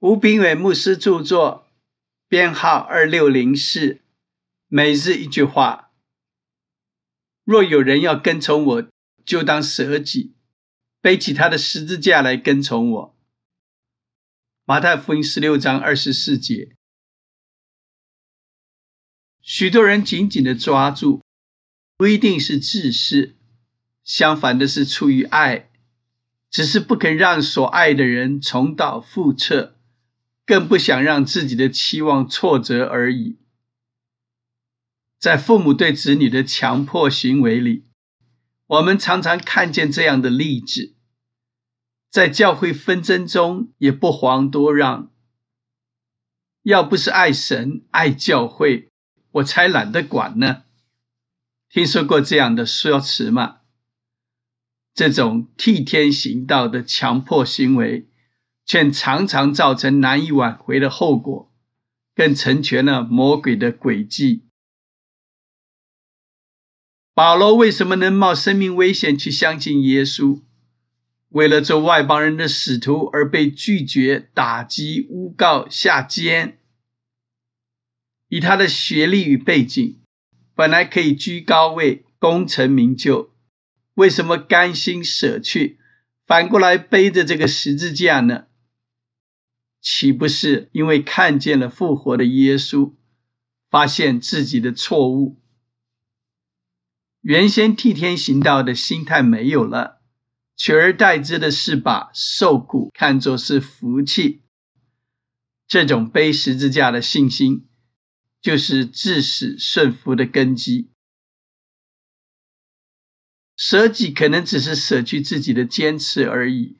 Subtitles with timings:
[0.00, 1.66] 吴炳伟牧师著作，
[2.28, 4.00] 编号二六零四。
[4.68, 5.90] 每日一句话：
[7.42, 8.88] 若有人要跟从我，
[9.24, 10.36] 就当舍己，
[11.00, 13.16] 背起他的十字架来跟从我。
[14.64, 16.76] 马太福音十六章二十四节。
[19.40, 21.24] 许多人紧紧的抓住，
[21.96, 23.34] 不一定是自私，
[24.04, 25.68] 相反的是出于爱，
[26.48, 29.74] 只是不肯让所爱的人重蹈覆辙。
[30.48, 33.36] 更不想让自己的期望挫折而已。
[35.18, 37.84] 在父母对子女的强迫行为里，
[38.66, 40.94] 我们常常看见这样的例子。
[42.10, 45.12] 在教会纷争中，也不遑多让。
[46.62, 48.88] 要不是爱神、爱教会，
[49.32, 50.62] 我才懒得管呢。
[51.68, 53.58] 听说过这样的说辞吗？
[54.94, 58.08] 这种替天行道的强迫行为。
[58.68, 61.50] 却常常造成难以挽回的后果，
[62.14, 64.44] 更成全了魔鬼的诡计。
[67.14, 70.42] 保罗为什么能冒生命危险去相信耶稣？
[71.30, 76.58] 为了做外邦人的使徒而被拒绝、打击、诬告、下监？
[78.28, 79.98] 以他的学历与背景，
[80.54, 83.32] 本来可以居高位、功成名就，
[83.94, 85.78] 为什么甘心舍去，
[86.26, 88.47] 反过来背着这个十字架呢？
[89.90, 92.92] 岂不是因为看见了复活的耶稣，
[93.70, 95.40] 发现自己的错误，
[97.22, 100.02] 原先替天行道的心态没有了，
[100.54, 104.42] 取而代之的是把受苦看作是福气。
[105.66, 107.66] 这种背十字架的信心，
[108.42, 110.90] 就是致死顺服的根基。
[113.56, 116.76] 舍己可能只是舍去自己的坚持而已。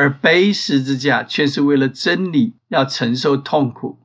[0.00, 3.98] 而背十字架却是为了真理，要承受痛苦，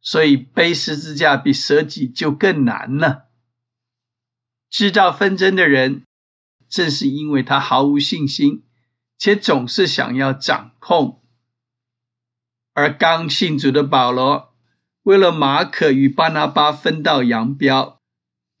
[0.00, 3.26] 所以背十字架比舍己就更难了。
[4.70, 6.04] 制造纷争的人，
[6.68, 8.62] 正是因为他毫无信心，
[9.18, 11.24] 且总是想要掌控。
[12.72, 14.54] 而刚信主的保罗，
[15.02, 17.98] 为了马可与巴拿巴分道扬镳，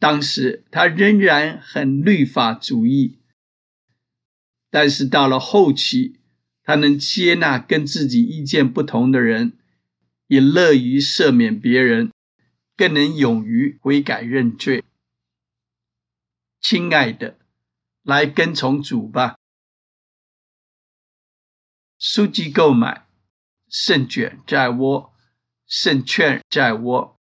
[0.00, 3.20] 当时他仍然很律法主义。
[4.70, 6.20] 但是到了后期，
[6.62, 9.58] 他能接纳跟自己意见不同的人，
[10.26, 12.12] 也乐于赦免别人，
[12.76, 14.84] 更能勇于悔改认罪。
[16.60, 17.38] 亲爱的，
[18.02, 19.36] 来跟从主吧。
[21.98, 23.06] 书籍购买：
[23.68, 25.14] 胜卷在握，
[25.66, 27.17] 胜券在握。